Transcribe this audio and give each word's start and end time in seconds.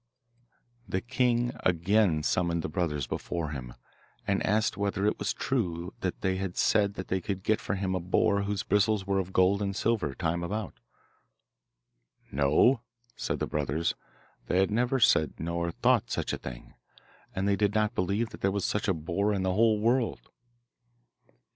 The 0.89 1.01
king 1.01 1.51
again 1.59 2.23
summoned 2.23 2.63
the 2.63 2.67
brothers 2.69 3.05
before 3.05 3.49
him, 3.51 3.75
and 4.25 4.43
asked 4.43 4.75
whether 4.75 5.05
it 5.05 5.19
was 5.19 5.31
true 5.31 5.93
that 5.99 6.21
they 6.21 6.37
had 6.37 6.57
said 6.57 6.95
that 6.95 7.07
they 7.07 7.21
could 7.21 7.43
get 7.43 7.61
for 7.61 7.75
him 7.75 7.93
a 7.93 7.99
boar 7.99 8.41
whose 8.41 8.63
bristles 8.63 9.05
were 9.05 9.19
of 9.19 9.31
gold 9.31 9.61
and 9.61 9.75
silver 9.75 10.15
time 10.15 10.41
about. 10.41 10.73
'No,' 12.31 12.81
said 13.15 13.37
the 13.37 13.45
brothers; 13.45 13.93
they 14.47 14.57
had 14.57 14.71
never 14.71 14.99
said 14.99 15.33
nor 15.37 15.69
thought 15.69 16.09
such 16.09 16.33
a 16.33 16.39
thing, 16.39 16.73
and 17.35 17.47
they 17.47 17.55
did 17.55 17.75
not 17.75 17.93
believe 17.93 18.29
that 18.29 18.41
there 18.41 18.49
was 18.49 18.65
such 18.65 18.87
a 18.87 18.95
boar 18.95 19.31
in 19.31 19.43
the 19.43 19.53
whole 19.53 19.79
world. 19.79 20.31